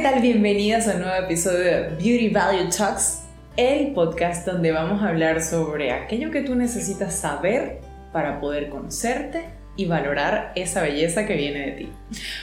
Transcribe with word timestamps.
¿qué 0.00 0.08
tal? 0.08 0.22
Bienvenidas 0.22 0.88
a 0.88 0.94
un 0.94 1.02
nuevo 1.02 1.24
episodio 1.26 1.58
de 1.58 1.88
Beauty 1.90 2.30
Value 2.30 2.70
Talks, 2.74 3.24
el 3.58 3.92
podcast 3.92 4.46
donde 4.46 4.72
vamos 4.72 5.02
a 5.02 5.08
hablar 5.08 5.42
sobre 5.42 5.92
aquello 5.92 6.30
que 6.30 6.40
tú 6.40 6.54
necesitas 6.54 7.14
saber 7.14 7.80
para 8.10 8.40
poder 8.40 8.70
conocerte 8.70 9.44
y 9.76 9.84
valorar 9.84 10.52
esa 10.54 10.80
belleza 10.80 11.26
que 11.26 11.36
viene 11.36 11.66
de 11.66 11.72
ti. 11.72 11.92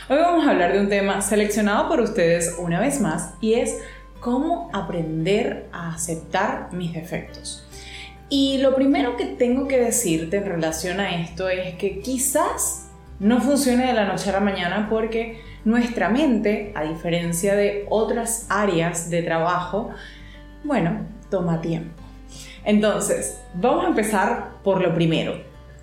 Hoy 0.07 0.17
vamos 0.17 0.45
a 0.45 0.51
hablar 0.51 0.71
de 0.71 0.81
un 0.81 0.87
tema 0.87 1.19
seleccionado 1.21 1.89
por 1.89 1.99
ustedes 1.99 2.57
una 2.59 2.79
vez 2.79 3.01
más 3.01 3.33
y 3.41 3.55
es 3.55 3.75
cómo 4.19 4.69
aprender 4.71 5.65
a 5.71 5.95
aceptar 5.95 6.71
mis 6.73 6.93
defectos. 6.93 7.67
Y 8.29 8.59
lo 8.59 8.75
primero 8.75 9.17
que 9.17 9.25
tengo 9.25 9.67
que 9.67 9.79
decirte 9.79 10.37
en 10.37 10.45
relación 10.45 10.99
a 10.99 11.23
esto 11.23 11.49
es 11.49 11.73
que 11.73 12.01
quizás 12.01 12.91
no 13.19 13.41
funcione 13.41 13.87
de 13.87 13.93
la 13.93 14.05
noche 14.05 14.29
a 14.29 14.33
la 14.33 14.41
mañana 14.41 14.87
porque 14.91 15.41
nuestra 15.67 16.09
mente, 16.09 16.71
a 16.75 16.83
diferencia 16.83 17.53
de 17.55 17.85
otras 17.89 18.45
áreas 18.49 19.09
de 19.09 19.21
trabajo, 19.21 19.89
bueno, 20.63 21.01
toma 21.29 21.59
tiempo. 21.59 22.01
Entonces, 22.63 23.39
vamos 23.53 23.85
a 23.85 23.89
empezar 23.89 24.51
por 24.63 24.81
lo 24.81 24.93
primero. 24.93 25.41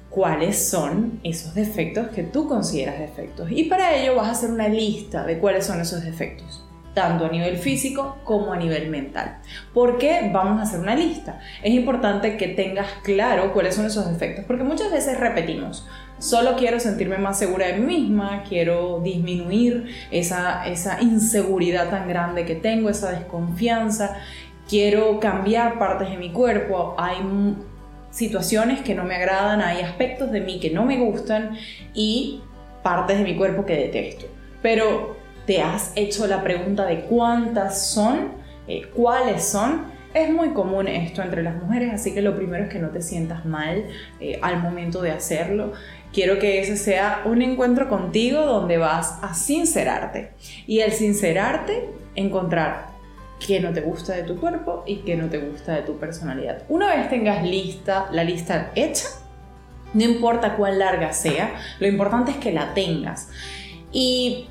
¿Cuáles 0.08 0.68
son 0.68 1.20
esos 1.22 1.54
defectos 1.54 2.08
que 2.08 2.22
tú 2.22 2.48
consideras 2.48 2.98
defectos? 2.98 3.50
Y 3.50 3.64
para 3.64 3.94
ello 3.94 4.16
vas 4.16 4.28
a 4.28 4.30
hacer 4.30 4.50
una 4.50 4.68
lista 4.68 5.26
de 5.26 5.38
cuáles 5.38 5.66
son 5.66 5.80
esos 5.80 6.02
defectos 6.02 6.64
tanto 6.94 7.26
a 7.26 7.28
nivel 7.28 7.58
físico 7.58 8.18
como 8.24 8.52
a 8.52 8.56
nivel 8.56 8.88
mental. 8.88 9.38
¿Por 9.74 9.98
qué 9.98 10.30
vamos 10.32 10.60
a 10.60 10.62
hacer 10.62 10.80
una 10.80 10.94
lista? 10.94 11.40
Es 11.62 11.74
importante 11.74 12.36
que 12.36 12.48
tengas 12.48 12.86
claro 13.02 13.52
cuáles 13.52 13.74
son 13.74 13.84
esos 13.84 14.08
defectos, 14.10 14.44
porque 14.46 14.62
muchas 14.62 14.90
veces 14.92 15.18
repetimos, 15.18 15.86
solo 16.18 16.56
quiero 16.56 16.78
sentirme 16.80 17.18
más 17.18 17.38
segura 17.38 17.66
de 17.66 17.74
mí 17.74 17.98
misma, 17.98 18.44
quiero 18.48 19.00
disminuir 19.00 19.88
esa, 20.10 20.66
esa 20.66 21.02
inseguridad 21.02 21.90
tan 21.90 22.08
grande 22.08 22.44
que 22.44 22.54
tengo, 22.54 22.88
esa 22.88 23.10
desconfianza, 23.10 24.16
quiero 24.68 25.18
cambiar 25.18 25.78
partes 25.78 26.10
de 26.10 26.16
mi 26.16 26.30
cuerpo, 26.30 26.94
hay 26.96 27.18
situaciones 28.10 28.82
que 28.82 28.94
no 28.94 29.02
me 29.02 29.16
agradan, 29.16 29.60
hay 29.60 29.82
aspectos 29.82 30.30
de 30.30 30.40
mí 30.40 30.60
que 30.60 30.70
no 30.70 30.84
me 30.84 30.98
gustan 30.98 31.58
y 31.92 32.40
partes 32.84 33.18
de 33.18 33.24
mi 33.24 33.36
cuerpo 33.36 33.66
que 33.66 33.74
detesto. 33.74 34.26
Pero 34.62 35.23
¿Te 35.46 35.60
has 35.60 35.92
hecho 35.94 36.26
la 36.26 36.42
pregunta 36.42 36.86
de 36.86 37.00
cuántas 37.02 37.86
son? 37.86 38.32
Eh, 38.66 38.88
¿Cuáles 38.94 39.44
son? 39.44 39.92
Es 40.14 40.30
muy 40.30 40.50
común 40.50 40.86
esto 40.88 41.22
entre 41.22 41.42
las 41.42 41.60
mujeres, 41.60 41.92
así 41.92 42.14
que 42.14 42.22
lo 42.22 42.36
primero 42.36 42.64
es 42.64 42.70
que 42.70 42.78
no 42.78 42.90
te 42.90 43.02
sientas 43.02 43.44
mal 43.44 43.84
eh, 44.20 44.38
al 44.40 44.62
momento 44.62 45.02
de 45.02 45.10
hacerlo. 45.10 45.72
Quiero 46.12 46.38
que 46.38 46.60
ese 46.60 46.76
sea 46.76 47.22
un 47.24 47.42
encuentro 47.42 47.88
contigo 47.88 48.40
donde 48.40 48.78
vas 48.78 49.18
a 49.22 49.34
sincerarte. 49.34 50.30
Y 50.66 50.80
al 50.80 50.92
sincerarte, 50.92 51.90
encontrar 52.14 52.86
qué 53.44 53.60
no 53.60 53.72
te 53.72 53.80
gusta 53.80 54.14
de 54.14 54.22
tu 54.22 54.36
cuerpo 54.36 54.84
y 54.86 54.98
qué 54.98 55.16
no 55.16 55.28
te 55.28 55.38
gusta 55.38 55.74
de 55.74 55.82
tu 55.82 55.98
personalidad. 55.98 56.62
Una 56.68 56.94
vez 56.94 57.10
tengas 57.10 57.42
lista, 57.42 58.08
la 58.12 58.24
lista 58.24 58.70
hecha, 58.76 59.08
no 59.92 60.04
importa 60.04 60.56
cuán 60.56 60.78
larga 60.78 61.12
sea, 61.12 61.54
lo 61.80 61.86
importante 61.86 62.30
es 62.30 62.36
que 62.38 62.52
la 62.52 62.72
tengas. 62.72 63.28
Y 63.92 64.46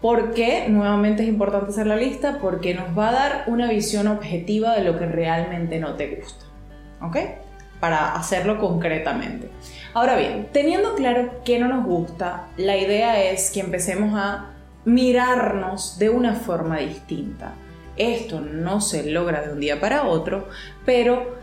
¿Por 0.00 0.32
qué? 0.32 0.66
Nuevamente 0.68 1.22
es 1.22 1.28
importante 1.28 1.70
hacer 1.70 1.86
la 1.86 1.96
lista 1.96 2.38
porque 2.40 2.74
nos 2.74 2.98
va 2.98 3.10
a 3.10 3.12
dar 3.12 3.44
una 3.48 3.68
visión 3.68 4.06
objetiva 4.06 4.74
de 4.74 4.84
lo 4.84 4.98
que 4.98 5.04
realmente 5.04 5.78
no 5.78 5.94
te 5.94 6.16
gusta. 6.16 6.46
¿Ok? 7.02 7.16
Para 7.80 8.14
hacerlo 8.14 8.58
concretamente. 8.58 9.50
Ahora 9.92 10.16
bien, 10.16 10.48
teniendo 10.52 10.94
claro 10.94 11.42
qué 11.44 11.58
no 11.58 11.68
nos 11.68 11.84
gusta, 11.84 12.48
la 12.56 12.78
idea 12.78 13.22
es 13.22 13.50
que 13.50 13.60
empecemos 13.60 14.18
a 14.18 14.52
mirarnos 14.86 15.98
de 15.98 16.08
una 16.08 16.34
forma 16.34 16.78
distinta. 16.78 17.52
Esto 17.96 18.40
no 18.40 18.80
se 18.80 19.10
logra 19.10 19.42
de 19.42 19.52
un 19.52 19.60
día 19.60 19.80
para 19.80 20.04
otro, 20.04 20.48
pero 20.86 21.36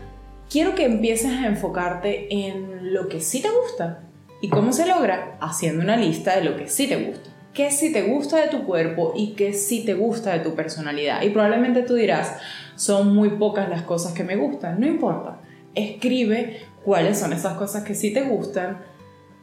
quiero 0.50 0.74
que 0.74 0.86
empieces 0.86 1.30
a 1.30 1.46
enfocarte 1.46 2.26
en 2.34 2.92
lo 2.92 3.08
que 3.08 3.20
sí 3.20 3.40
te 3.40 3.50
gusta. 3.50 4.00
¿Y 4.40 4.48
cómo 4.48 4.72
se 4.72 4.86
logra? 4.86 5.36
Haciendo 5.40 5.84
una 5.84 5.96
lista 5.96 6.34
de 6.34 6.44
lo 6.44 6.56
que 6.56 6.68
sí 6.68 6.88
te 6.88 6.96
gusta 6.96 7.37
qué 7.58 7.72
sí 7.72 7.92
te 7.92 8.02
gusta 8.02 8.36
de 8.36 8.46
tu 8.46 8.64
cuerpo 8.64 9.14
y 9.16 9.32
qué 9.32 9.52
sí 9.52 9.84
te 9.84 9.94
gusta 9.94 10.32
de 10.32 10.38
tu 10.38 10.54
personalidad. 10.54 11.22
Y 11.22 11.30
probablemente 11.30 11.82
tú 11.82 11.94
dirás, 11.94 12.36
son 12.76 13.12
muy 13.12 13.30
pocas 13.30 13.68
las 13.68 13.82
cosas 13.82 14.12
que 14.12 14.22
me 14.22 14.36
gustan. 14.36 14.78
No 14.78 14.86
importa. 14.86 15.40
Escribe 15.74 16.60
cuáles 16.84 17.18
son 17.18 17.32
esas 17.32 17.54
cosas 17.54 17.82
que 17.82 17.96
sí 17.96 18.12
te 18.12 18.22
gustan 18.22 18.78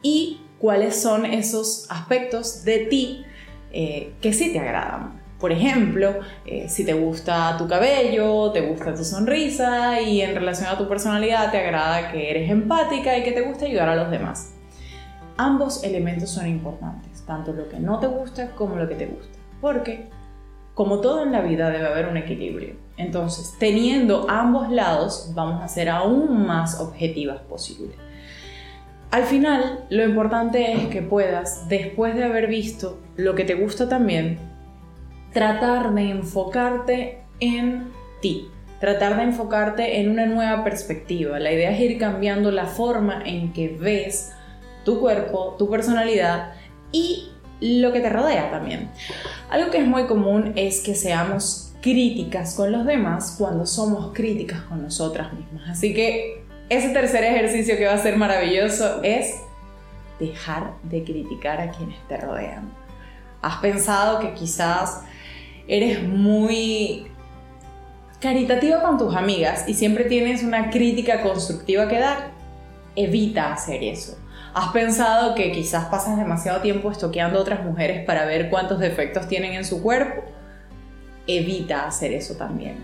y 0.00 0.40
cuáles 0.58 0.98
son 0.98 1.26
esos 1.26 1.84
aspectos 1.90 2.64
de 2.64 2.86
ti 2.86 3.26
eh, 3.70 4.14
que 4.22 4.32
sí 4.32 4.50
te 4.50 4.60
agradan. 4.60 5.20
Por 5.38 5.52
ejemplo, 5.52 6.20
eh, 6.46 6.70
si 6.70 6.86
te 6.86 6.94
gusta 6.94 7.54
tu 7.58 7.68
cabello, 7.68 8.50
te 8.50 8.62
gusta 8.62 8.94
tu 8.94 9.04
sonrisa 9.04 10.00
y 10.00 10.22
en 10.22 10.34
relación 10.34 10.70
a 10.70 10.78
tu 10.78 10.88
personalidad 10.88 11.50
te 11.50 11.58
agrada 11.58 12.10
que 12.12 12.30
eres 12.30 12.50
empática 12.50 13.18
y 13.18 13.22
que 13.22 13.32
te 13.32 13.42
gusta 13.42 13.66
ayudar 13.66 13.90
a 13.90 13.96
los 13.96 14.10
demás. 14.10 14.54
Ambos 15.36 15.84
elementos 15.84 16.30
son 16.30 16.46
importantes 16.46 17.05
tanto 17.26 17.52
lo 17.52 17.68
que 17.68 17.78
no 17.78 17.98
te 17.98 18.06
gusta 18.06 18.52
como 18.52 18.76
lo 18.76 18.88
que 18.88 18.94
te 18.94 19.06
gusta. 19.06 19.38
Porque, 19.60 20.08
como 20.74 21.00
todo 21.00 21.22
en 21.22 21.32
la 21.32 21.40
vida, 21.40 21.70
debe 21.70 21.86
haber 21.86 22.06
un 22.06 22.16
equilibrio. 22.16 22.74
Entonces, 22.96 23.54
teniendo 23.58 24.26
ambos 24.28 24.70
lados, 24.70 25.32
vamos 25.34 25.62
a 25.62 25.68
ser 25.68 25.88
aún 25.88 26.46
más 26.46 26.80
objetivas 26.80 27.40
posible. 27.42 27.94
Al 29.10 29.24
final, 29.24 29.84
lo 29.88 30.04
importante 30.04 30.72
es 30.72 30.86
que 30.86 31.02
puedas, 31.02 31.68
después 31.68 32.14
de 32.14 32.24
haber 32.24 32.48
visto 32.48 32.98
lo 33.16 33.34
que 33.34 33.44
te 33.44 33.54
gusta 33.54 33.88
también, 33.88 34.38
tratar 35.32 35.94
de 35.94 36.10
enfocarte 36.10 37.22
en 37.40 37.92
ti, 38.20 38.48
tratar 38.80 39.16
de 39.16 39.22
enfocarte 39.22 40.00
en 40.00 40.10
una 40.10 40.26
nueva 40.26 40.64
perspectiva. 40.64 41.38
La 41.38 41.52
idea 41.52 41.70
es 41.70 41.80
ir 41.80 41.98
cambiando 41.98 42.50
la 42.50 42.66
forma 42.66 43.22
en 43.24 43.52
que 43.52 43.68
ves 43.68 44.32
tu 44.84 45.00
cuerpo, 45.00 45.54
tu 45.58 45.68
personalidad 45.68 46.52
y 46.92 47.30
lo 47.60 47.92
que 47.92 48.00
te 48.00 48.10
rodea 48.10 48.50
también. 48.50 48.90
Algo 49.50 49.70
que 49.70 49.78
es 49.78 49.86
muy 49.86 50.06
común 50.06 50.52
es 50.56 50.80
que 50.80 50.94
seamos 50.94 51.72
críticas 51.80 52.54
con 52.54 52.72
los 52.72 52.84
demás 52.84 53.36
cuando 53.38 53.66
somos 53.66 54.12
críticas 54.12 54.60
con 54.62 54.82
nosotras 54.82 55.32
mismas. 55.32 55.70
Así 55.70 55.94
que 55.94 56.44
ese 56.68 56.88
tercer 56.90 57.24
ejercicio 57.24 57.76
que 57.76 57.86
va 57.86 57.94
a 57.94 57.98
ser 57.98 58.16
maravilloso 58.16 59.02
es 59.02 59.36
dejar 60.18 60.74
de 60.82 61.04
criticar 61.04 61.60
a 61.60 61.70
quienes 61.70 61.96
te 62.08 62.16
rodean. 62.16 62.70
¿Has 63.42 63.58
pensado 63.58 64.18
que 64.18 64.34
quizás 64.34 65.02
eres 65.68 66.02
muy 66.02 67.06
caritativa 68.20 68.82
con 68.82 68.98
tus 68.98 69.14
amigas 69.14 69.68
y 69.68 69.74
siempre 69.74 70.04
tienes 70.04 70.42
una 70.42 70.70
crítica 70.70 71.22
constructiva 71.22 71.86
que 71.86 72.00
dar? 72.00 72.30
Evita 72.96 73.52
hacer 73.52 73.84
eso. 73.84 74.18
¿Has 74.56 74.72
pensado 74.72 75.34
que 75.34 75.52
quizás 75.52 75.84
pasas 75.90 76.16
demasiado 76.16 76.62
tiempo 76.62 76.90
estoqueando 76.90 77.38
a 77.38 77.42
otras 77.42 77.62
mujeres 77.62 78.06
para 78.06 78.24
ver 78.24 78.48
cuántos 78.48 78.78
defectos 78.78 79.28
tienen 79.28 79.52
en 79.52 79.66
su 79.66 79.82
cuerpo? 79.82 80.22
Evita 81.26 81.86
hacer 81.86 82.14
eso 82.14 82.36
también. 82.36 82.78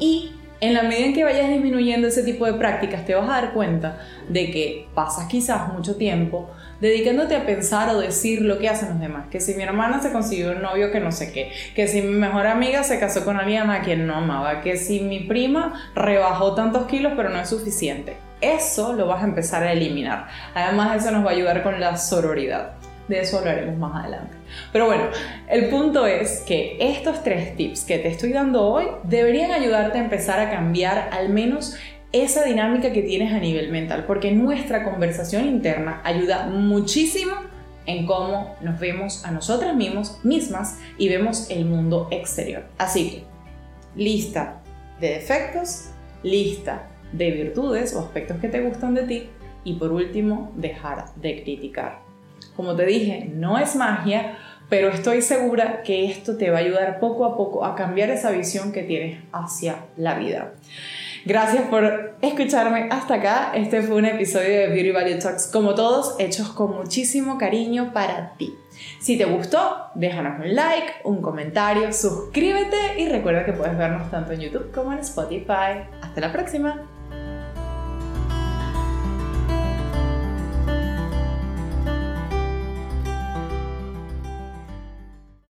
Y 0.00 0.32
en 0.60 0.74
la 0.74 0.82
medida 0.82 1.06
en 1.06 1.14
que 1.14 1.24
vayas 1.24 1.48
disminuyendo 1.48 2.08
ese 2.08 2.22
tipo 2.22 2.46
de 2.46 2.54
prácticas, 2.54 3.04
te 3.04 3.14
vas 3.14 3.28
a 3.28 3.40
dar 3.40 3.52
cuenta 3.52 4.00
de 4.28 4.50
que 4.50 4.88
pasas 4.94 5.26
quizás 5.26 5.72
mucho 5.72 5.96
tiempo 5.96 6.50
dedicándote 6.80 7.34
a 7.36 7.44
pensar 7.44 7.94
o 7.94 8.00
decir 8.00 8.42
lo 8.42 8.58
que 8.58 8.68
hacen 8.68 8.90
los 8.90 9.00
demás. 9.00 9.26
Que 9.30 9.40
si 9.40 9.54
mi 9.54 9.62
hermana 9.62 10.00
se 10.00 10.12
consiguió 10.12 10.52
un 10.52 10.62
novio 10.62 10.92
que 10.92 11.00
no 11.00 11.12
sé 11.12 11.32
qué, 11.32 11.52
que 11.74 11.88
si 11.88 12.02
mi 12.02 12.14
mejor 12.14 12.46
amiga 12.46 12.82
se 12.82 12.98
casó 12.98 13.24
con 13.24 13.36
alguien 13.36 13.70
a 13.70 13.82
quien 13.82 14.06
no 14.06 14.16
amaba, 14.16 14.60
que 14.60 14.76
si 14.76 15.00
mi 15.00 15.20
prima 15.20 15.90
rebajó 15.94 16.54
tantos 16.54 16.86
kilos 16.86 17.12
pero 17.16 17.30
no 17.30 17.40
es 17.40 17.48
suficiente 17.48 18.16
eso 18.40 18.92
lo 18.92 19.06
vas 19.06 19.22
a 19.22 19.26
empezar 19.26 19.62
a 19.62 19.72
eliminar. 19.72 20.28
Además, 20.54 21.02
eso 21.02 21.10
nos 21.10 21.24
va 21.24 21.30
a 21.30 21.34
ayudar 21.34 21.62
con 21.62 21.80
la 21.80 21.96
sororidad. 21.96 22.77
De 23.08 23.20
eso 23.20 23.38
hablaremos 23.38 23.76
más 23.78 24.04
adelante. 24.04 24.36
Pero 24.72 24.86
bueno, 24.86 25.04
el 25.48 25.68
punto 25.70 26.06
es 26.06 26.40
que 26.46 26.76
estos 26.78 27.22
tres 27.22 27.56
tips 27.56 27.84
que 27.84 27.98
te 27.98 28.08
estoy 28.08 28.32
dando 28.32 28.64
hoy 28.64 28.84
deberían 29.02 29.50
ayudarte 29.50 29.98
a 29.98 30.02
empezar 30.02 30.40
a 30.40 30.50
cambiar 30.50 31.08
al 31.12 31.30
menos 31.30 31.76
esa 32.12 32.44
dinámica 32.44 32.92
que 32.92 33.02
tienes 33.02 33.32
a 33.32 33.38
nivel 33.38 33.70
mental, 33.70 34.04
porque 34.06 34.32
nuestra 34.32 34.84
conversación 34.84 35.46
interna 35.46 36.00
ayuda 36.04 36.46
muchísimo 36.46 37.32
en 37.86 38.06
cómo 38.06 38.56
nos 38.60 38.78
vemos 38.78 39.24
a 39.24 39.30
nosotras 39.30 39.74
mismos, 39.74 40.18
mismas 40.22 40.78
y 40.98 41.08
vemos 41.08 41.50
el 41.50 41.64
mundo 41.64 42.08
exterior. 42.10 42.64
Así 42.76 43.10
que, 43.10 43.24
lista 43.96 44.60
de 45.00 45.14
defectos, 45.14 45.90
lista 46.22 46.86
de 47.12 47.30
virtudes 47.30 47.94
o 47.94 48.00
aspectos 48.00 48.38
que 48.38 48.48
te 48.48 48.60
gustan 48.60 48.94
de 48.94 49.02
ti 49.04 49.30
y 49.64 49.74
por 49.74 49.92
último, 49.92 50.52
dejar 50.56 51.14
de 51.16 51.42
criticar. 51.42 52.07
Como 52.58 52.74
te 52.74 52.86
dije, 52.86 53.30
no 53.32 53.56
es 53.56 53.76
magia, 53.76 54.36
pero 54.68 54.88
estoy 54.88 55.22
segura 55.22 55.84
que 55.84 56.10
esto 56.10 56.36
te 56.36 56.50
va 56.50 56.56
a 56.56 56.60
ayudar 56.62 56.98
poco 56.98 57.24
a 57.24 57.36
poco 57.36 57.64
a 57.64 57.76
cambiar 57.76 58.10
esa 58.10 58.32
visión 58.32 58.72
que 58.72 58.82
tienes 58.82 59.22
hacia 59.30 59.84
la 59.96 60.18
vida. 60.18 60.54
Gracias 61.24 61.68
por 61.68 62.16
escucharme 62.20 62.88
hasta 62.90 63.14
acá. 63.14 63.52
Este 63.54 63.80
fue 63.82 63.94
un 63.94 64.06
episodio 64.06 64.48
de 64.48 64.66
Beauty 64.70 64.90
Value 64.90 65.20
Talks, 65.20 65.46
como 65.52 65.76
todos, 65.76 66.16
hechos 66.18 66.48
con 66.48 66.74
muchísimo 66.74 67.38
cariño 67.38 67.92
para 67.92 68.32
ti. 68.36 68.52
Si 68.98 69.16
te 69.16 69.24
gustó, 69.24 69.76
déjanos 69.94 70.40
un 70.44 70.56
like, 70.56 70.94
un 71.04 71.22
comentario, 71.22 71.92
suscríbete 71.92 72.98
y 72.98 73.08
recuerda 73.08 73.44
que 73.44 73.52
puedes 73.52 73.78
vernos 73.78 74.10
tanto 74.10 74.32
en 74.32 74.40
YouTube 74.40 74.72
como 74.72 74.92
en 74.92 74.98
Spotify. 74.98 75.86
Hasta 76.02 76.20
la 76.20 76.32
próxima. 76.32 76.88